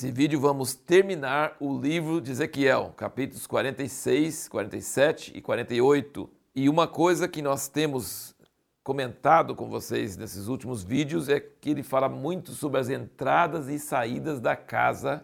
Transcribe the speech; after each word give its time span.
Nesse 0.00 0.12
vídeo 0.12 0.40
vamos 0.40 0.74
terminar 0.74 1.58
o 1.60 1.78
livro 1.78 2.22
de 2.22 2.30
Ezequiel, 2.30 2.94
capítulos 2.96 3.46
46, 3.46 4.48
47 4.48 5.36
e 5.36 5.42
48. 5.42 6.30
E 6.56 6.70
uma 6.70 6.88
coisa 6.88 7.28
que 7.28 7.42
nós 7.42 7.68
temos 7.68 8.34
comentado 8.82 9.54
com 9.54 9.68
vocês 9.68 10.16
nesses 10.16 10.48
últimos 10.48 10.82
vídeos 10.82 11.28
é 11.28 11.38
que 11.38 11.68
ele 11.68 11.82
fala 11.82 12.08
muito 12.08 12.52
sobre 12.52 12.80
as 12.80 12.88
entradas 12.88 13.68
e 13.68 13.78
saídas 13.78 14.40
da 14.40 14.56
casa, 14.56 15.22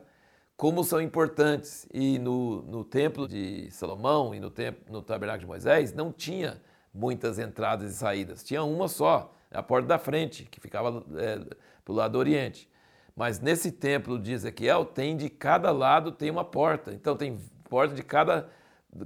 como 0.58 0.84
são 0.84 1.00
importantes. 1.00 1.88
E 1.90 2.18
no, 2.18 2.60
no 2.60 2.84
templo 2.84 3.26
de 3.26 3.70
Salomão 3.70 4.34
e 4.34 4.40
no, 4.40 4.50
templo, 4.50 4.92
no 4.92 5.00
tabernáculo 5.00 5.40
de 5.40 5.46
Moisés 5.46 5.94
não 5.94 6.12
tinha 6.12 6.60
muitas 6.92 7.38
entradas 7.38 7.92
e 7.92 7.94
saídas, 7.96 8.44
tinha 8.44 8.62
uma 8.62 8.88
só, 8.88 9.34
a 9.50 9.62
porta 9.62 9.88
da 9.88 9.98
frente, 9.98 10.44
que 10.44 10.60
ficava 10.60 11.02
é, 11.16 11.38
para 11.82 11.92
o 11.92 11.94
lado 11.94 12.12
do 12.12 12.18
oriente. 12.18 12.68
Mas 13.16 13.40
nesse 13.40 13.72
templo 13.72 14.18
de 14.18 14.34
Ezequiel 14.34 14.84
tem 14.84 15.16
de 15.16 15.30
cada 15.30 15.70
lado 15.70 16.12
tem 16.12 16.30
uma 16.30 16.44
porta. 16.44 16.92
Então 16.92 17.16
tem 17.16 17.40
porta 17.64 17.94
de 17.94 18.02
cada, 18.02 18.46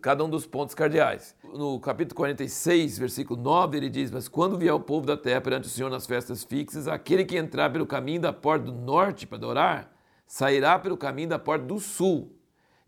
cada 0.02 0.24
um 0.24 0.28
dos 0.28 0.44
pontos 0.44 0.74
cardeais. 0.74 1.36
No 1.44 1.78
capítulo 1.78 2.16
46, 2.16 2.98
versículo 2.98 3.40
9, 3.40 3.76
ele 3.76 3.88
diz: 3.88 4.10
Mas 4.10 4.26
quando 4.26 4.58
vier 4.58 4.74
o 4.74 4.80
povo 4.80 5.06
da 5.06 5.16
terra 5.16 5.40
perante 5.40 5.68
o 5.68 5.70
Senhor 5.70 5.88
nas 5.88 6.08
festas 6.08 6.42
fixas, 6.42 6.88
aquele 6.88 7.24
que 7.24 7.38
entrar 7.38 7.70
pelo 7.70 7.86
caminho 7.86 8.20
da 8.20 8.32
porta 8.32 8.64
do 8.64 8.72
norte 8.72 9.28
para 9.28 9.38
adorar, 9.38 9.92
sairá 10.26 10.76
pelo 10.76 10.96
caminho 10.96 11.28
da 11.28 11.38
porta 11.38 11.64
do 11.64 11.78
sul. 11.78 12.36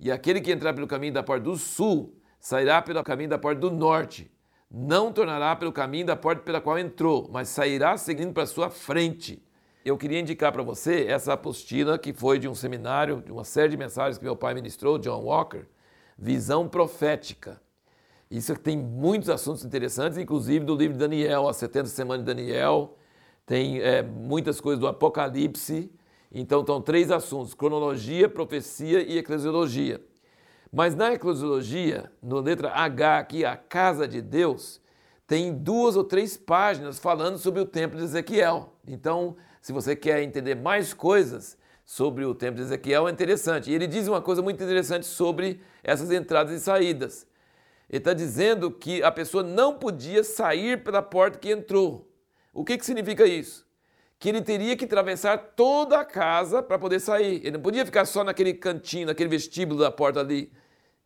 E 0.01 0.11
aquele 0.11 0.41
que 0.41 0.51
entrar 0.51 0.75
pelo 0.75 0.89
caminho 0.89 1.15
da 1.15 1.23
porta 1.23 1.45
do 1.45 1.57
sul, 1.57 2.17
sairá 2.41 2.83
pelo 2.83 3.01
caminho 3.05 3.31
da 3.31 3.39
porta 3.39 3.61
do 3.61 3.71
norte. 3.71 4.29
Não 4.69 5.13
tornará 5.13 5.55
pelo 5.55 5.71
caminho 5.71 6.07
da 6.07 6.17
porta 6.17 6.43
pela 6.43 6.61
qual 6.61 6.81
entrou, 6.81 7.31
mas 7.33 7.49
sairá 7.49 7.97
seguindo 7.97 8.33
para 8.33 8.45
sua 8.45 8.69
frente 8.69 9.41
eu 9.85 9.99
queria 9.99 10.21
indicar 10.21 10.53
para 10.53 10.63
você 10.63 11.07
essa 11.07 11.33
apostila 11.33 11.99
que 11.99 12.13
foi 12.13 12.39
de 12.39 12.49
um 12.49 12.55
seminário, 12.55 13.21
de 13.21 13.33
uma 13.33 13.45
série 13.45 13.71
de 13.71 13.77
mensagens 13.77 14.19
que 14.19 14.25
meu 14.25 14.37
pai 14.37 14.55
ministrou, 14.55 14.99
John 14.99 15.23
Walker, 15.23 15.67
Visão 16.17 16.69
Profética. 16.69 17.61
Isso 18.31 18.55
tem 18.57 18.77
muitos 18.77 19.29
assuntos 19.29 19.65
interessantes, 19.65 20.17
inclusive 20.17 20.65
do 20.65 20.75
livro 20.75 20.95
de 20.95 21.01
Daniel, 21.01 21.49
as 21.49 21.57
70 21.57 21.87
semanas 21.87 22.25
de 22.25 22.35
Daniel, 22.35 22.97
tem 23.45 23.81
é, 23.81 24.03
muitas 24.03 24.61
coisas 24.61 24.81
do 24.81 24.87
Apocalipse. 24.87 25.93
Então, 26.31 26.61
estão 26.61 26.81
três 26.81 27.11
assuntos: 27.11 27.53
cronologia, 27.53 28.29
profecia 28.29 29.03
e 29.03 29.19
eclesiologia. 29.19 30.01
Mas 30.73 30.95
na 30.95 31.13
eclesiologia, 31.13 32.11
na 32.23 32.41
letra 32.41 32.71
H, 32.71 33.19
aqui, 33.19 33.45
a 33.45 33.57
casa 33.57 34.09
de 34.09 34.23
Deus, 34.23 34.81
tem 35.27 35.53
duas 35.53 35.97
ou 35.97 36.05
três 36.05 36.37
páginas 36.37 36.99
falando 36.99 37.37
sobre 37.37 37.61
o 37.61 37.67
templo 37.67 37.99
de 37.99 38.05
Ezequiel. 38.05 38.73
Então, 38.87 39.37
se 39.63 39.73
você 39.73 39.95
quer 39.95 40.21
entender 40.25 40.57
mais 40.57 40.93
coisas 40.93 41.57
sobre 41.85 42.25
o 42.25 42.35
templo 42.35 42.57
de 42.57 42.63
Ezequiel, 42.63 43.07
é 43.07 43.13
interessante. 43.13 43.71
E 43.71 43.75
ele 43.75 43.87
diz 43.87 44.09
uma 44.09 44.21
coisa 44.21 44.43
muito 44.43 44.61
interessante 44.63 45.07
sobre 45.07 45.61
essas 45.85 46.11
entradas 46.11 46.53
e 46.53 46.59
saídas. 46.59 47.29
Ele 47.89 47.99
está 47.99 48.13
dizendo 48.13 48.73
que 48.73 49.05
a 49.05 49.13
pessoa 49.13 49.45
não 49.45 49.79
podia 49.79 50.25
sair 50.25 50.83
pela 50.83 51.01
porta 51.01 51.39
que 51.39 51.49
entrou. 51.49 52.11
O 52.53 52.65
que, 52.65 52.77
que 52.77 52.85
significa 52.85 53.25
isso? 53.25 53.65
Que 54.19 54.31
ele 54.31 54.43
teria 54.43 54.77
que 54.77 54.85
atravessar 54.85 55.39
toda 55.55 56.01
a 56.01 56.05
casa 56.05 56.61
para 56.61 56.77
poder 56.77 56.99
sair. 56.99 57.37
Ele 57.37 57.53
não 57.53 57.61
podia 57.61 57.87
ficar 57.87 58.05
só 58.05 58.25
naquele 58.25 58.55
cantinho, 58.55 59.07
naquele 59.07 59.29
vestíbulo 59.29 59.79
da 59.79 59.93
porta 59.93 60.19
ali. 60.19 60.53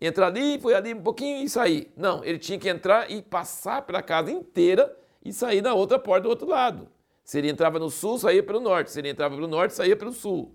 Entrar 0.00 0.28
ali, 0.28 0.58
foi 0.58 0.72
ali 0.72 0.94
um 0.94 1.02
pouquinho 1.02 1.44
e 1.44 1.48
sair. 1.48 1.92
Não, 1.94 2.24
ele 2.24 2.38
tinha 2.38 2.58
que 2.58 2.70
entrar 2.70 3.10
e 3.10 3.20
passar 3.20 3.82
pela 3.82 4.00
casa 4.00 4.30
inteira 4.30 4.96
e 5.22 5.30
sair 5.30 5.60
na 5.60 5.74
outra 5.74 5.98
porta 5.98 6.22
do 6.22 6.30
outro 6.30 6.48
lado. 6.48 6.95
Se 7.26 7.38
ele 7.38 7.50
entrava 7.50 7.80
no 7.80 7.90
sul, 7.90 8.20
saía 8.20 8.40
pelo 8.40 8.60
norte. 8.60 8.92
Se 8.92 9.00
ele 9.00 9.08
entrava 9.08 9.34
pelo 9.34 9.48
norte, 9.48 9.74
saía 9.74 9.96
pelo 9.96 10.12
sul. 10.12 10.54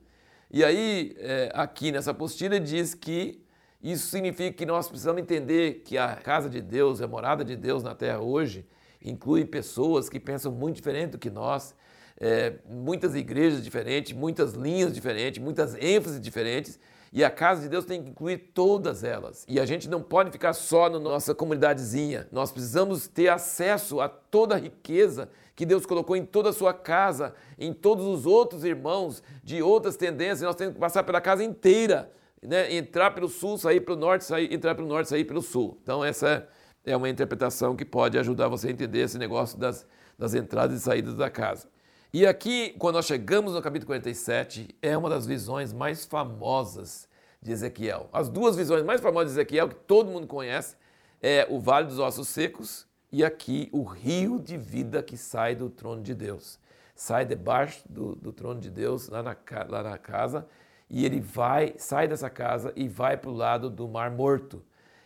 E 0.50 0.64
aí, 0.64 1.14
é, 1.20 1.52
aqui 1.54 1.92
nessa 1.92 2.12
apostila, 2.12 2.58
diz 2.62 2.94
que 2.94 3.44
isso 3.84 4.08
significa 4.08 4.54
que 4.54 4.66
nós 4.66 4.88
precisamos 4.88 5.22
entender 5.22 5.82
que 5.84 5.98
a 5.98 6.16
casa 6.16 6.50
de 6.50 6.62
Deus, 6.62 7.02
a 7.02 7.08
morada 7.10 7.44
de 7.44 7.58
Deus 7.58 7.84
na 7.84 7.94
terra 7.94 8.22
hoje, 8.22 8.66
inclui 9.04 9.44
pessoas 9.44 10.08
que 10.08 10.18
pensam 10.18 10.50
muito 10.50 10.78
diferente 10.78 11.12
do 11.12 11.18
que 11.18 11.30
nós, 11.30 11.76
é, 12.18 12.54
muitas 12.66 13.16
igrejas 13.16 13.62
diferentes, 13.62 14.14
muitas 14.14 14.54
linhas 14.54 14.94
diferentes, 14.94 15.44
muitas 15.44 15.76
ênfases 15.76 16.22
diferentes, 16.22 16.80
e 17.14 17.24
a 17.24 17.30
casa 17.30 17.62
de 17.62 17.70
Deus 17.70 17.84
tem 17.84 18.02
que 18.02 18.10
incluir 18.10 18.38
todas 18.54 19.04
elas. 19.04 19.46
E 19.48 19.60
a 19.60 19.66
gente 19.66 19.90
não 19.90 20.02
pode 20.02 20.32
ficar 20.32 20.54
só 20.54 20.90
na 20.90 20.98
nossa 20.98 21.36
comunidadezinha. 21.36 22.28
Nós 22.32 22.52
precisamos 22.52 23.06
ter 23.08 23.28
acesso 23.28 24.00
a 24.00 24.08
toda 24.08 24.56
a 24.56 24.58
riqueza 24.58 25.30
que 25.54 25.66
Deus 25.66 25.86
colocou 25.86 26.16
em 26.16 26.26
toda 26.26 26.50
a 26.50 26.54
sua 26.54 26.74
casa, 26.74 27.34
em 27.60 27.74
todos 27.74 28.06
os 28.06 28.26
outros 28.26 28.64
irmãos 28.64 29.22
de 29.44 29.62
outras 29.62 29.98
tendências, 29.98 30.42
nós 30.42 30.56
temos 30.56 30.74
que 30.74 30.80
passar 30.80 31.04
pela 31.04 31.20
casa 31.20 31.44
inteira, 31.44 32.12
né? 32.42 32.74
entrar 32.74 33.12
pelo 33.12 33.28
sul, 33.28 33.58
sair 33.58 33.82
pelo 33.82 33.98
norte, 33.98 34.24
sair, 34.24 34.52
entrar 34.54 34.74
pelo 34.74 34.88
norte, 34.88 35.10
sair 35.10 35.26
pelo 35.26 35.42
sul. 35.42 35.78
Então 35.84 36.04
essa 36.04 36.48
é 36.86 36.96
uma 36.96 37.10
interpretação 37.10 37.76
que 37.76 37.86
pode 37.86 38.18
ajudar 38.18 38.48
você 38.48 38.70
a 38.70 38.72
entender 38.72 39.00
esse 39.00 39.18
negócio 39.18 39.60
das, 39.60 39.86
das 40.18 40.34
entradas 40.34 40.80
e 40.80 40.84
saídas 40.84 41.16
da 41.16 41.30
casa. 41.30 41.68
E 42.14 42.28
aqui, 42.28 42.76
quando 42.78 42.96
nós 42.96 43.06
chegamos 43.06 43.54
no 43.54 43.62
capítulo 43.62 43.88
47, 43.88 44.76
é 44.82 44.98
uma 44.98 45.10
das 45.10 45.26
visões 45.26 45.72
mais 45.72 46.04
famosas 46.04 47.08
de 47.42 47.54
Ezequiel. 47.54 48.10
As 48.12 48.28
duas 48.28 48.58
visões 48.58 48.84
mais 48.84 49.00
famosas 49.00 49.34
de 49.34 49.40
Ezequiel, 49.40 49.70
que 49.70 49.76
todo 49.76 50.12
mundo 50.12 50.28
conhece, 50.28 50.76
é 51.22 51.48
o 51.50 51.58
Vale 51.58 51.88
dos 51.88 52.00
Ossos 52.00 52.28
Secos 52.28 52.86
e 53.14 53.24
aqui 53.24 53.70
o 53.72 53.84
rio 53.84 54.40
de 54.40 54.58
vida 54.58 55.02
que 55.02 55.16
sai 55.16 55.56
do 55.56 55.70
trono 55.70 56.02
de 56.02 56.14
Deus. 56.14 56.60
Sai 56.94 57.24
debaixo 57.24 57.82
do, 57.90 58.14
do 58.18 58.34
trono 58.34 58.60
de 58.60 58.70
Deus, 58.70 59.08
lá 59.08 59.24
na, 59.24 59.38
lá 59.70 59.82
na 59.82 59.98
casa, 59.98 60.46
e 60.90 61.06
ele 61.06 61.22
vai, 61.22 61.76
sai 61.78 62.10
dessa 62.10 62.30
casa 62.30 62.74
e 62.76 62.90
vai 62.90 63.16
para 63.16 63.30
o 63.30 63.34
lado 63.34 63.70
do 63.70 63.88
Mar 63.88 64.12
Morto. 64.12 64.62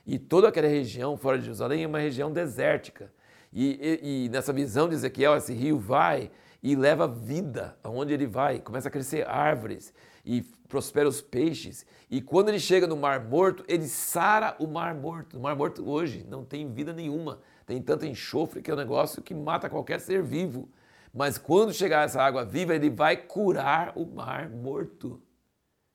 E 0.07 0.17
toda 0.17 0.47
aquela 0.47 0.67
região 0.67 1.15
fora 1.15 1.37
de 1.37 1.43
Jerusalém 1.43 1.83
é 1.83 1.87
uma 1.87 1.99
região 1.99 2.33
desértica. 2.33 3.13
E, 3.53 3.99
e, 4.01 4.25
e, 4.25 4.29
nessa 4.29 4.51
visão 4.51 4.89
de 4.89 4.95
Ezequiel, 4.95 5.37
esse 5.37 5.53
rio 5.53 5.77
vai 5.77 6.31
e 6.65 6.75
leva 6.75 7.07
vida 7.07 7.77
aonde 7.83 8.13
ele 8.13 8.25
vai, 8.25 8.59
começa 8.59 8.87
a 8.87 8.91
crescer 8.91 9.27
árvores 9.27 9.93
e 10.25 10.41
prospera 10.67 11.07
os 11.07 11.21
peixes. 11.21 11.85
E 12.09 12.21
quando 12.21 12.49
ele 12.49 12.59
chega 12.59 12.87
no 12.87 12.97
Mar 12.97 13.23
Morto, 13.23 13.63
ele 13.67 13.87
sara 13.87 14.55
o 14.59 14.65
Mar 14.65 14.95
Morto. 14.95 15.37
O 15.37 15.41
Mar 15.41 15.55
Morto 15.55 15.87
hoje 15.87 16.25
não 16.27 16.43
tem 16.43 16.71
vida 16.71 16.91
nenhuma 16.91 17.39
tem 17.65 17.81
tanto 17.81 18.05
enxofre 18.05 18.61
que 18.61 18.69
é 18.69 18.73
um 18.73 18.77
negócio 18.77 19.21
que 19.21 19.33
mata 19.33 19.69
qualquer 19.69 19.99
ser 19.99 20.21
vivo. 20.21 20.69
Mas 21.13 21.37
quando 21.37 21.73
chegar 21.73 22.05
essa 22.05 22.21
água 22.21 22.45
viva, 22.45 22.75
ele 22.75 22.89
vai 22.89 23.17
curar 23.17 23.93
o 23.95 24.05
mar 24.05 24.49
morto. 24.49 25.21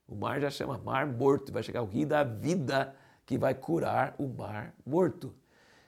O 0.09 0.17
mar 0.17 0.41
já 0.41 0.51
chama 0.51 0.79
mar 0.79 1.07
morto, 1.07 1.53
vai 1.53 1.63
chegar 1.63 1.83
o 1.83 1.87
rio 1.87 2.07
da 2.07 2.25
vida 2.25 2.95
que 3.25 3.39
vai 3.39 3.55
curar 3.55 4.15
o 4.19 4.27
mar 4.27 4.75
morto. 4.85 5.33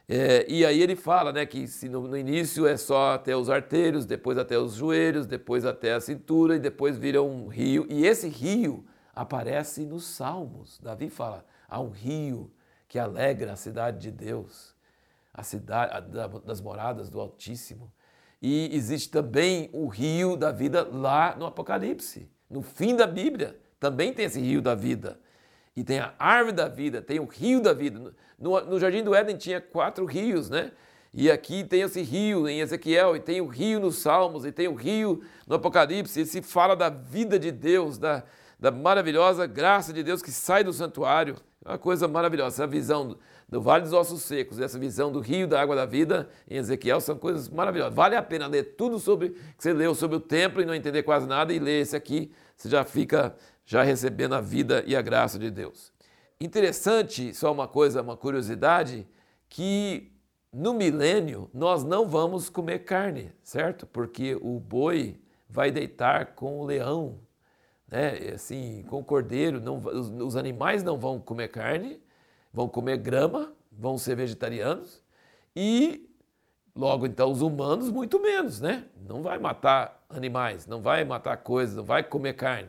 É, 0.09 0.45
e 0.49 0.67
aí 0.67 0.81
ele 0.83 0.97
fala 0.97 1.33
né, 1.33 1.47
que 1.47 1.67
se 1.67 1.89
no, 1.89 2.07
no, 2.09 2.17
início 2.17 2.67
é 2.67 2.77
só 2.77 3.15
até 3.15 3.37
os 3.37 3.49
arteiros, 3.49 4.05
depois 4.05 4.37
até 4.37 4.59
os 4.59 4.75
joelhos, 4.75 5.27
depois 5.27 5.65
até 5.65 5.95
a 5.95 6.01
cintura 6.01 6.57
e 6.57 6.59
depois 6.59 6.99
vira 6.99 7.23
um 7.23 7.47
rio. 7.49 7.87
E 7.89 8.05
esse 8.05 8.29
rio 8.29 8.85
aparece 9.15 9.87
nos 9.87 10.05
Salmos. 10.05 10.79
Davi 10.81 11.09
fala: 11.09 11.45
há 11.69 11.81
um 11.81 11.91
rio 11.91 12.53
que 12.89 12.99
alegra 12.99 13.53
a 13.53 13.57
cidade 13.57 14.01
de 14.01 14.11
Deus 14.11 14.73
a 15.33 15.43
cidade 15.43 15.93
a, 15.95 16.27
das 16.27 16.61
moradas 16.61 17.09
do 17.09 17.21
Altíssimo. 17.21 17.93
E 18.41 18.69
existe 18.75 19.11
também 19.11 19.71
o 19.73 19.87
rio 19.87 20.37
da 20.37 20.51
vida 20.51 20.87
lá 20.91 21.35
no 21.37 21.47
Apocalipse. 21.47 22.31
No 22.51 22.61
fim 22.61 22.97
da 22.97 23.07
Bíblia 23.07 23.59
também 23.79 24.13
tem 24.13 24.27
esse 24.27 24.41
rio 24.41 24.61
da 24.61 24.75
vida. 24.75 25.19
E 25.77 25.83
tem 25.83 25.99
a 25.99 26.13
árvore 26.19 26.53
da 26.55 26.69
vida, 26.69 27.01
tem 27.01 27.19
o 27.19 27.25
rio 27.25 27.61
da 27.61 27.73
vida. 27.73 28.13
No, 28.39 28.61
no 28.61 28.79
Jardim 28.79 29.03
do 29.03 29.15
Éden 29.15 29.37
tinha 29.37 29.61
quatro 29.61 30.05
rios, 30.05 30.51
né? 30.51 30.73
E 31.15 31.31
aqui 31.31 31.63
tem 31.65 31.83
esse 31.83 32.01
rio 32.03 32.49
em 32.49 32.61
Ezequiel, 32.61 33.17
e 33.17 33.21
tem 33.21 33.41
o 33.41 33.47
rio 33.47 33.79
nos 33.79 33.99
Salmos, 33.99 34.45
e 34.45 34.53
tem 34.53 34.69
o 34.69 34.75
rio 34.75 35.23
no 35.47 35.57
Apocalipse. 35.57 36.21
E 36.21 36.27
se 36.27 36.41
fala 36.43 36.75
da 36.75 36.89
vida 36.89 37.39
de 37.39 37.51
Deus, 37.51 37.99
da, 37.99 38.23
da 38.59 38.71
maravilhosa 38.71 39.47
graça 39.47 39.93
de 39.93 40.03
Deus 40.03 40.23
que 40.23 40.31
sai 40.31 40.65
do 40.65 40.73
santuário. 40.73 41.37
É 41.65 41.71
uma 41.71 41.79
coisa 41.79 42.09
maravilhosa, 42.09 42.57
essa 42.57 42.67
visão 42.67 43.17
do 43.49 43.61
Vale 43.61 43.85
dos 43.85 43.93
Ossos 43.93 44.23
Secos, 44.23 44.59
essa 44.59 44.79
visão 44.79 45.13
do 45.13 45.21
Rio 45.21 45.47
da 45.47 45.61
Água 45.61 45.77
da 45.77 45.85
Vida 45.85 46.29
em 46.49 46.57
Ezequiel 46.57 47.01
são 47.01 47.19
coisas 47.19 47.51
maravilhosas. 47.51 47.95
Vale 47.95 48.17
a 48.17 48.23
pena 48.23 48.47
ler 48.47 48.75
tudo 48.77 48.99
sobre 48.99 49.31
que 49.31 49.39
você 49.59 49.75
leu 49.75 49.95
sobre 49.95 50.17
o 50.17 50.21
templo 50.21 50.63
e 50.63 50.65
não 50.65 50.75
entender 50.75 51.03
quase 51.03 51.27
nada 51.27 51.53
e 51.53 51.59
ler 51.59 51.83
esse 51.83 51.95
aqui, 51.95 52.33
você 52.57 52.71
já 52.71 52.83
fica 52.83 53.35
já 53.65 53.83
recebendo 53.83 54.35
a 54.35 54.41
vida 54.41 54.83
e 54.87 54.97
a 54.97 55.03
graça 55.03 55.39
de 55.39 55.51
Deus. 55.51 55.93
Interessante, 56.41 57.33
só 57.35 57.53
uma 57.53 57.69
coisa, 57.69 58.03
uma 58.03 58.17
curiosidade, 58.17 59.07
que 59.49 60.13
no 60.53 60.75
milênio 60.75 61.49
nós 61.55 61.85
não 61.85 62.09
vamos 62.09 62.51
comer 62.51 62.81
carne, 62.81 63.33
certo? 63.43 63.87
Porque 63.87 64.37
o 64.41 64.59
boi 64.59 65.21
vai 65.49 65.71
deitar 65.71 66.35
com 66.35 66.61
o 66.61 66.65
leão, 66.65 67.19
né? 67.89 68.33
Assim, 68.35 68.85
com 68.89 69.01
o 69.01 69.05
cordeiro, 69.05 69.61
não, 69.61 69.79
os, 69.79 70.11
os 70.11 70.37
animais 70.37 70.83
não 70.83 70.99
vão 70.99 71.21
comer 71.21 71.49
carne, 71.49 72.01
vão 72.53 72.69
comer 72.69 72.97
grama, 72.99 73.53
vão 73.71 73.97
ser 73.97 74.17
vegetarianos 74.17 75.03
e 75.55 76.09
logo 76.75 77.07
então 77.07 77.31
os 77.31 77.43
humanos 77.43 77.91
muito 77.91 78.21
menos, 78.21 78.61
né? 78.61 78.85
Não 79.07 79.23
vai 79.23 79.39
matar 79.39 80.05
animais, 80.09 80.67
não 80.67 80.81
vai 80.83 81.05
matar 81.05 81.37
coisas, 81.39 81.77
não 81.77 81.85
vai 81.85 82.03
comer 82.03 82.35
carne. 82.35 82.69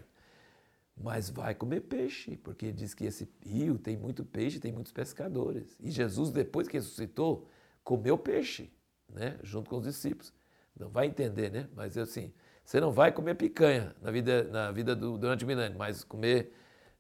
Mas 0.96 1.30
vai 1.30 1.56
comer 1.56 1.82
peixe, 1.82 2.38
porque 2.38 2.72
diz 2.72 2.94
que 2.94 3.06
esse 3.06 3.28
rio 3.42 3.78
tem 3.78 3.98
muito 3.98 4.24
peixe, 4.24 4.60
tem 4.60 4.72
muitos 4.72 4.92
pescadores. 4.92 5.76
E 5.80 5.90
Jesus, 5.90 6.32
depois 6.32 6.68
que 6.68 6.78
ressuscitou, 6.78 7.48
comeu 7.84 8.18
peixe, 8.18 8.72
né, 9.10 9.38
junto 9.44 9.70
com 9.70 9.78
os 9.78 9.84
discípulos. 9.84 10.34
Não 10.80 10.90
vai 10.90 11.08
entender, 11.08 11.52
né? 11.52 11.68
Mas 11.76 11.98
assim, 11.98 12.34
você 12.64 12.80
não 12.80 12.92
vai 12.92 13.12
comer 13.12 13.36
picanha 13.36 13.96
na 14.02 14.12
vida, 14.12 14.44
na 14.46 14.72
vida 14.72 14.96
do, 14.96 15.18
durante 15.18 15.44
o 15.44 15.48
milênio, 15.48 15.78
mas 15.78 16.04
comer, 16.04 16.54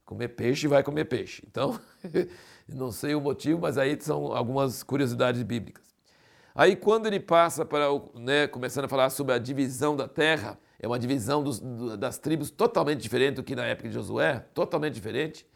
comer 0.05 0.29
peixe 0.29 0.67
vai 0.67 0.83
comer 0.83 1.05
peixe. 1.05 1.43
Então, 1.49 1.79
não 2.67 2.91
sei 2.91 3.15
o 3.15 3.21
motivo, 3.21 3.61
mas 3.61 3.77
aí 3.77 3.99
são 3.99 4.35
algumas 4.35 4.83
curiosidades 4.83 5.41
bíblicas. 5.43 5.83
Aí 6.55 6.75
quando 6.75 7.07
ele 7.07 7.19
passa 7.19 7.65
para, 7.65 7.87
né, 8.13 8.47
começando 8.47 8.85
a 8.85 8.89
falar 8.89 9.09
sobre 9.09 9.33
a 9.33 9.39
divisão 9.39 9.95
da 9.95 10.07
terra, 10.07 10.59
é 10.83 10.87
uma 10.87 10.99
divisão 10.99 11.41
dos, 11.41 11.61
das 11.97 12.17
tribos 12.17 12.51
totalmente 12.51 12.99
diferente 12.99 13.35
do 13.35 13.43
que 13.43 13.55
na 13.55 13.65
época 13.65 13.87
de 13.87 13.93
Josué, 13.95 14.45
totalmente 14.53 14.93
diferente. 14.93 15.47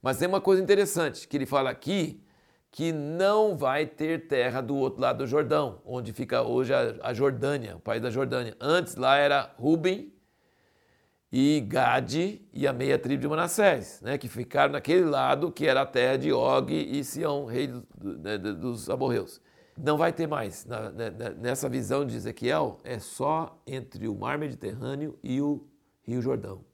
Mas 0.00 0.16
tem 0.16 0.26
uma 0.26 0.40
coisa 0.40 0.62
interessante 0.62 1.28
que 1.28 1.36
ele 1.36 1.44
fala 1.44 1.68
aqui, 1.68 2.24
que 2.70 2.90
não 2.90 3.58
vai 3.58 3.84
ter 3.84 4.26
terra 4.26 4.62
do 4.62 4.74
outro 4.74 5.02
lado 5.02 5.18
do 5.18 5.26
Jordão, 5.26 5.82
onde 5.84 6.14
fica 6.14 6.40
hoje 6.40 6.72
a, 6.72 7.12
Jordânia, 7.12 7.76
o 7.76 7.78
país 7.78 8.00
da 8.00 8.08
Jordânia. 8.08 8.56
Antes 8.58 8.96
lá 8.96 9.18
era 9.18 9.54
Ruben 9.58 10.14
e 11.30 11.60
Gade 11.60 12.48
e 12.50 12.66
a 12.66 12.72
meia 12.72 12.98
tribo 12.98 13.20
de 13.20 13.28
Manassés, 13.28 14.00
né, 14.00 14.16
que 14.16 14.28
ficaram 14.28 14.72
naquele 14.72 15.04
lado 15.04 15.52
que 15.52 15.66
era 15.66 15.82
a 15.82 15.86
terra 15.86 16.16
de 16.16 16.32
Og 16.32 16.72
e 16.72 17.04
Sião, 17.04 17.44
rei 17.44 17.70
né, 18.02 18.38
dos 18.38 18.88
amorreus 18.88 19.42
não 19.82 19.96
vai 19.96 20.12
ter 20.12 20.26
mais. 20.26 20.64
Na, 20.66 20.90
na, 20.90 21.10
nessa 21.38 21.68
visão 21.68 22.04
de 22.04 22.16
Ezequiel, 22.16 22.78
é 22.84 22.98
só 22.98 23.60
entre 23.66 24.06
o 24.06 24.14
mar 24.14 24.38
Mediterrâneo 24.38 25.18
e 25.22 25.40
o 25.40 25.66
Rio 26.02 26.20
Jordão. 26.20 26.64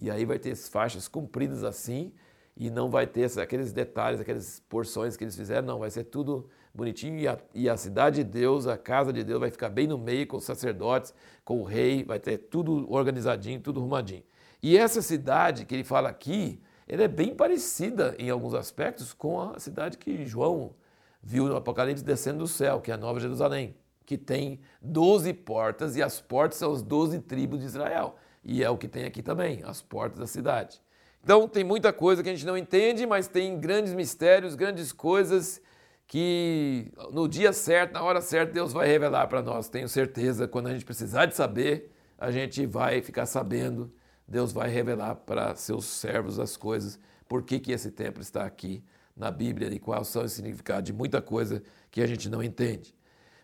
E 0.00 0.10
aí 0.10 0.24
vai 0.24 0.38
ter 0.38 0.54
faixas 0.56 1.08
compridas 1.08 1.64
assim, 1.64 2.12
e 2.56 2.70
não 2.70 2.90
vai 2.90 3.06
ter 3.06 3.30
aqueles 3.38 3.72
detalhes, 3.72 4.20
aquelas 4.20 4.60
porções 4.68 5.16
que 5.16 5.24
eles 5.24 5.36
fizeram, 5.36 5.66
não, 5.66 5.78
vai 5.78 5.90
ser 5.90 6.04
tudo 6.04 6.48
bonitinho. 6.74 7.18
E 7.18 7.28
a, 7.28 7.38
e 7.54 7.68
a 7.68 7.76
cidade 7.76 8.24
de 8.24 8.30
Deus, 8.30 8.66
a 8.66 8.76
casa 8.76 9.12
de 9.12 9.22
Deus, 9.22 9.40
vai 9.40 9.50
ficar 9.50 9.68
bem 9.68 9.86
no 9.86 9.98
meio 9.98 10.26
com 10.26 10.36
os 10.36 10.44
sacerdotes, 10.44 11.14
com 11.44 11.60
o 11.60 11.64
rei, 11.64 12.02
vai 12.02 12.18
ter 12.18 12.38
tudo 12.38 12.90
organizadinho, 12.92 13.60
tudo 13.60 13.80
arrumadinho. 13.80 14.24
E 14.62 14.76
essa 14.76 15.00
cidade 15.02 15.64
que 15.64 15.74
ele 15.74 15.84
fala 15.84 16.08
aqui, 16.08 16.60
ela 16.88 17.04
é 17.04 17.08
bem 17.08 17.34
parecida 17.34 18.16
em 18.18 18.30
alguns 18.30 18.54
aspectos 18.54 19.12
com 19.12 19.40
a 19.40 19.58
cidade 19.60 19.98
que 19.98 20.24
João 20.24 20.74
viu 21.22 21.46
no 21.46 21.56
Apocalipse 21.56 22.04
descendo 22.04 22.38
do 22.38 22.48
céu, 22.48 22.80
que 22.80 22.90
é 22.90 22.94
a 22.94 22.96
Nova 22.98 23.20
Jerusalém, 23.20 23.76
que 24.06 24.16
tem 24.16 24.60
12 24.80 25.32
portas 25.34 25.96
e 25.96 26.02
as 26.02 26.20
portas 26.20 26.58
são 26.58 26.72
as 26.72 26.82
12 26.82 27.20
tribos 27.20 27.60
de 27.60 27.66
Israel. 27.66 28.16
E 28.42 28.64
é 28.64 28.70
o 28.70 28.78
que 28.78 28.88
tem 28.88 29.04
aqui 29.04 29.22
também, 29.22 29.62
as 29.64 29.82
portas 29.82 30.18
da 30.18 30.26
cidade. 30.26 30.80
Então 31.22 31.46
tem 31.48 31.64
muita 31.64 31.92
coisa 31.92 32.22
que 32.22 32.28
a 32.28 32.32
gente 32.32 32.46
não 32.46 32.56
entende, 32.56 33.06
mas 33.06 33.28
tem 33.28 33.58
grandes 33.58 33.92
mistérios, 33.92 34.54
grandes 34.54 34.92
coisas 34.92 35.60
que 36.06 36.90
no 37.12 37.28
dia 37.28 37.52
certo, 37.52 37.92
na 37.92 38.02
hora 38.02 38.22
certa, 38.22 38.52
Deus 38.52 38.72
vai 38.72 38.88
revelar 38.88 39.26
para 39.26 39.42
nós. 39.42 39.68
Tenho 39.68 39.88
certeza, 39.88 40.48
quando 40.48 40.68
a 40.68 40.72
gente 40.72 40.86
precisar 40.86 41.26
de 41.26 41.36
saber, 41.36 41.92
a 42.16 42.30
gente 42.30 42.64
vai 42.64 43.02
ficar 43.02 43.26
sabendo. 43.26 43.92
Deus 44.26 44.52
vai 44.52 44.70
revelar 44.70 45.16
para 45.16 45.54
seus 45.54 45.84
servos 45.84 46.38
as 46.38 46.56
coisas, 46.56 46.98
por 47.28 47.42
que, 47.42 47.60
que 47.60 47.72
esse 47.72 47.90
templo 47.90 48.22
está 48.22 48.44
aqui 48.44 48.82
na 49.18 49.30
Bíblia 49.30 49.68
e 49.68 49.78
quais 49.78 50.08
são 50.08 50.24
os 50.24 50.32
significados 50.32 50.84
de 50.84 50.92
muita 50.92 51.20
coisa 51.20 51.62
que 51.90 52.00
a 52.00 52.06
gente 52.06 52.28
não 52.28 52.42
entende. 52.42 52.94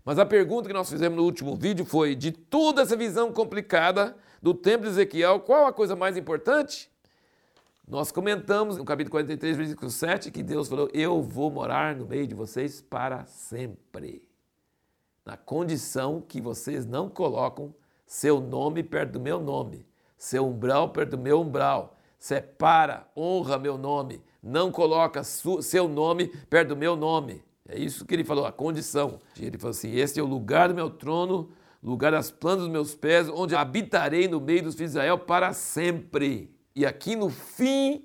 Mas 0.04 0.18
a 0.18 0.26
pergunta 0.26 0.68
que 0.68 0.74
nós 0.74 0.88
fizemos 0.88 1.16
no 1.16 1.24
último 1.24 1.56
vídeo 1.56 1.84
foi: 1.84 2.14
de 2.14 2.30
toda 2.30 2.82
essa 2.82 2.96
visão 2.96 3.32
complicada 3.32 4.16
do 4.40 4.54
templo 4.54 4.86
de 4.86 4.90
Ezequiel, 4.90 5.40
qual 5.40 5.66
a 5.66 5.72
coisa 5.72 5.96
mais 5.96 6.16
importante? 6.16 6.90
Nós 7.86 8.10
comentamos 8.10 8.78
no 8.78 8.84
capítulo 8.84 9.10
43, 9.10 9.56
versículo 9.56 9.90
7, 9.90 10.30
que 10.30 10.42
Deus 10.42 10.68
falou: 10.68 10.88
Eu 10.92 11.20
vou 11.22 11.50
morar 11.50 11.96
no 11.96 12.06
meio 12.06 12.26
de 12.26 12.34
vocês 12.34 12.80
para 12.80 13.24
sempre. 13.26 14.26
Na 15.24 15.36
condição 15.36 16.20
que 16.20 16.40
vocês 16.40 16.86
não 16.86 17.08
colocam 17.08 17.74
seu 18.06 18.40
nome 18.40 18.82
perto 18.82 19.12
do 19.12 19.20
meu 19.20 19.40
nome, 19.40 19.86
seu 20.16 20.46
umbral 20.46 20.90
perto 20.90 21.12
do 21.12 21.18
meu 21.18 21.40
umbral. 21.40 21.96
Separa, 22.18 23.06
honra 23.14 23.58
meu 23.58 23.76
nome, 23.76 24.22
não 24.44 24.70
coloca 24.70 25.24
seu 25.24 25.88
nome 25.88 26.28
perto 26.50 26.68
do 26.68 26.76
meu 26.76 26.94
nome. 26.94 27.42
É 27.66 27.78
isso 27.78 28.04
que 28.04 28.14
ele 28.14 28.24
falou, 28.24 28.44
a 28.44 28.52
condição. 28.52 29.18
Ele 29.40 29.56
falou 29.56 29.70
assim: 29.70 29.92
Este 29.96 30.20
é 30.20 30.22
o 30.22 30.26
lugar 30.26 30.68
do 30.68 30.74
meu 30.74 30.90
trono, 30.90 31.50
lugar 31.82 32.12
das 32.12 32.30
plantas 32.30 32.64
dos 32.64 32.72
meus 32.72 32.94
pés, 32.94 33.28
onde 33.30 33.56
habitarei 33.56 34.28
no 34.28 34.38
meio 34.38 34.64
dos 34.64 34.74
filhos 34.74 34.92
de 34.92 34.98
Israel 34.98 35.18
para 35.18 35.54
sempre. 35.54 36.54
E 36.76 36.84
aqui 36.84 37.16
no 37.16 37.30
fim 37.30 38.04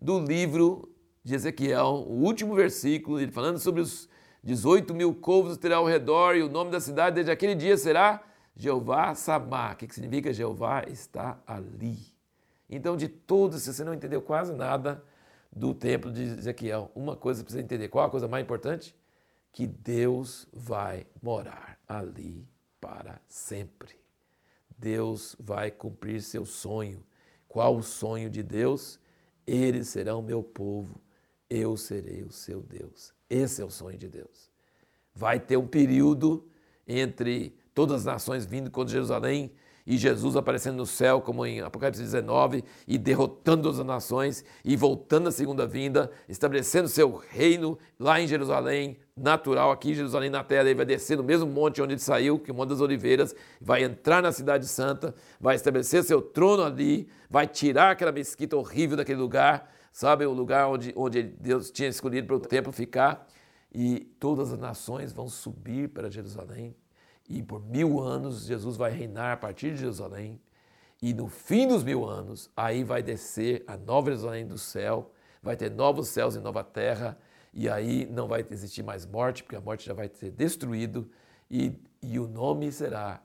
do 0.00 0.18
livro 0.18 0.92
de 1.22 1.34
Ezequiel, 1.36 2.04
o 2.08 2.24
último 2.24 2.54
versículo, 2.54 3.20
ele 3.20 3.30
falando 3.30 3.58
sobre 3.58 3.80
os 3.80 4.08
18 4.42 4.92
mil 4.92 5.14
povos 5.14 5.56
terá 5.56 5.76
ao 5.76 5.86
redor, 5.86 6.34
e 6.34 6.42
o 6.42 6.48
nome 6.48 6.72
da 6.72 6.80
cidade 6.80 7.14
desde 7.14 7.30
aquele 7.30 7.54
dia 7.54 7.76
será 7.76 8.22
Jeová 8.56 9.14
Samá. 9.14 9.76
Que 9.76 9.92
significa 9.94 10.32
Jeová 10.32 10.82
está 10.88 11.38
ali? 11.46 11.98
Então, 12.68 12.96
de 12.96 13.06
tudo, 13.06 13.58
se 13.58 13.72
você 13.72 13.84
não 13.84 13.94
entendeu 13.94 14.20
quase 14.20 14.52
nada, 14.52 15.02
do 15.56 15.72
templo 15.72 16.12
de 16.12 16.22
Ezequiel. 16.22 16.90
Uma 16.94 17.16
coisa 17.16 17.42
precisa 17.42 17.64
entender: 17.64 17.88
qual 17.88 18.04
a 18.04 18.10
coisa 18.10 18.28
mais 18.28 18.44
importante? 18.44 18.94
Que 19.50 19.66
Deus 19.66 20.46
vai 20.52 21.06
morar 21.22 21.80
ali 21.88 22.46
para 22.78 23.18
sempre. 23.26 23.96
Deus 24.78 25.34
vai 25.40 25.70
cumprir 25.70 26.20
seu 26.20 26.44
sonho. 26.44 27.02
Qual 27.48 27.74
o 27.74 27.82
sonho 27.82 28.28
de 28.28 28.42
Deus? 28.42 29.00
Eles 29.46 29.88
serão 29.88 30.20
meu 30.20 30.42
povo, 30.42 31.00
eu 31.48 31.76
serei 31.76 32.22
o 32.22 32.30
seu 32.30 32.60
Deus. 32.60 33.14
Esse 33.30 33.62
é 33.62 33.64
o 33.64 33.70
sonho 33.70 33.96
de 33.96 34.08
Deus. 34.08 34.50
Vai 35.14 35.40
ter 35.40 35.56
um 35.56 35.66
período 35.66 36.46
entre 36.86 37.56
todas 37.72 38.00
as 38.00 38.04
nações 38.04 38.44
vindo 38.44 38.70
contra 38.70 38.92
Jerusalém 38.92 39.52
e 39.86 39.96
Jesus 39.96 40.34
aparecendo 40.34 40.76
no 40.76 40.86
céu, 40.86 41.20
como 41.20 41.46
em 41.46 41.60
Apocalipse 41.60 42.02
19, 42.02 42.64
e 42.88 42.98
derrotando 42.98 43.68
as 43.68 43.78
nações 43.78 44.44
e 44.64 44.74
voltando 44.74 45.28
à 45.28 45.32
segunda 45.32 45.66
vinda, 45.66 46.10
estabelecendo 46.28 46.88
seu 46.88 47.14
reino 47.14 47.78
lá 47.98 48.20
em 48.20 48.26
Jerusalém, 48.26 48.98
natural 49.16 49.70
aqui 49.70 49.92
em 49.92 49.94
Jerusalém 49.94 50.28
na 50.28 50.42
terra, 50.42 50.64
ele 50.64 50.74
vai 50.74 50.84
descer 50.84 51.16
no 51.16 51.22
mesmo 51.22 51.46
monte 51.46 51.80
onde 51.80 51.94
ele 51.94 52.00
saiu, 52.00 52.38
que 52.38 52.50
é 52.50 52.54
o 52.54 52.56
Monte 52.56 52.70
das 52.70 52.80
Oliveiras, 52.80 53.34
vai 53.60 53.84
entrar 53.84 54.20
na 54.20 54.32
cidade 54.32 54.66
santa, 54.66 55.14
vai 55.40 55.54
estabelecer 55.54 56.02
seu 56.02 56.20
trono 56.20 56.64
ali, 56.64 57.08
vai 57.30 57.46
tirar 57.46 57.92
aquela 57.92 58.10
mesquita 58.10 58.56
horrível 58.56 58.96
daquele 58.96 59.20
lugar, 59.20 59.72
sabe, 59.92 60.26
o 60.26 60.32
lugar 60.32 60.68
onde, 60.68 60.92
onde 60.96 61.22
Deus 61.22 61.70
tinha 61.70 61.88
escolhido 61.88 62.26
para 62.26 62.36
o 62.36 62.40
templo 62.40 62.72
ficar, 62.72 63.26
e 63.72 64.00
todas 64.18 64.52
as 64.52 64.58
nações 64.58 65.12
vão 65.12 65.28
subir 65.28 65.88
para 65.90 66.10
Jerusalém 66.10 66.74
e 67.28 67.42
por 67.42 67.64
mil 67.64 68.00
anos 68.00 68.46
Jesus 68.46 68.76
vai 68.76 68.90
reinar 68.90 69.32
a 69.32 69.36
partir 69.36 69.72
de 69.72 69.80
Jerusalém. 69.80 70.40
E 71.00 71.12
no 71.12 71.28
fim 71.28 71.66
dos 71.68 71.84
mil 71.84 72.04
anos, 72.04 72.50
aí 72.56 72.82
vai 72.82 73.02
descer 73.02 73.62
a 73.66 73.76
nova 73.76 74.10
Jerusalém 74.10 74.46
do 74.46 74.56
céu, 74.56 75.12
vai 75.42 75.56
ter 75.56 75.70
novos 75.70 76.08
céus 76.08 76.36
e 76.36 76.40
nova 76.40 76.64
terra, 76.64 77.18
e 77.52 77.68
aí 77.68 78.06
não 78.06 78.26
vai 78.26 78.44
existir 78.50 78.82
mais 78.82 79.04
morte, 79.04 79.42
porque 79.42 79.56
a 79.56 79.60
morte 79.60 79.86
já 79.86 79.94
vai 79.94 80.08
ser 80.08 80.30
destruído, 80.30 81.10
e, 81.50 81.80
e 82.02 82.18
o 82.18 82.26
nome 82.26 82.72
será: 82.72 83.22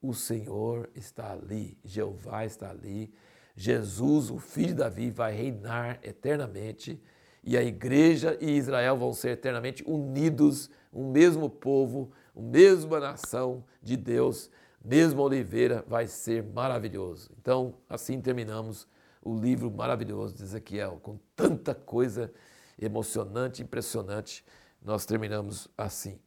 O 0.00 0.14
Senhor 0.14 0.88
está 0.94 1.32
ali, 1.32 1.78
Jeová 1.84 2.44
está 2.44 2.70
ali, 2.70 3.12
Jesus, 3.54 4.30
o 4.30 4.38
filho 4.38 4.68
de 4.68 4.74
Davi, 4.74 5.10
vai 5.10 5.34
reinar 5.34 5.98
eternamente, 6.02 7.02
e 7.44 7.56
a 7.56 7.62
igreja 7.62 8.36
e 8.40 8.50
Israel 8.50 8.96
vão 8.96 9.12
ser 9.12 9.30
eternamente 9.30 9.82
unidos, 9.86 10.70
um 10.92 11.10
mesmo 11.10 11.48
povo, 11.48 12.10
a 12.36 12.40
mesma 12.40 13.00
nação 13.00 13.64
de 13.82 13.96
Deus, 13.96 14.50
mesma 14.84 15.22
oliveira, 15.22 15.84
vai 15.86 16.06
ser 16.06 16.42
maravilhoso. 16.42 17.30
Então, 17.40 17.74
assim 17.88 18.20
terminamos 18.20 18.86
o 19.22 19.34
livro 19.34 19.70
maravilhoso 19.70 20.34
de 20.34 20.42
Ezequiel, 20.42 20.98
com 21.02 21.18
tanta 21.36 21.74
coisa 21.74 22.32
emocionante, 22.80 23.62
impressionante, 23.62 24.44
nós 24.82 25.04
terminamos 25.04 25.68
assim. 25.76 26.18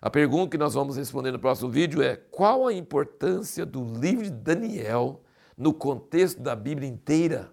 A 0.00 0.08
pergunta 0.08 0.52
que 0.52 0.58
nós 0.58 0.74
vamos 0.74 0.96
responder 0.96 1.30
no 1.32 1.38
próximo 1.38 1.68
vídeo 1.68 2.00
é: 2.02 2.16
qual 2.16 2.66
a 2.66 2.72
importância 2.72 3.66
do 3.66 3.84
livro 3.84 4.24
de 4.24 4.30
Daniel 4.30 5.22
no 5.56 5.74
contexto 5.74 6.40
da 6.40 6.56
Bíblia 6.56 6.88
inteira? 6.88 7.52